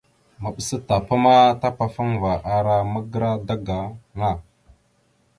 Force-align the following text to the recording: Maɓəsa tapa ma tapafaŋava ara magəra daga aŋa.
Maɓəsa 0.41 0.77
tapa 0.87 1.15
ma 1.23 1.33
tapafaŋava 1.61 2.31
ara 2.55 2.75
magəra 2.91 3.29
daga 3.47 3.75
aŋa. 4.11 4.31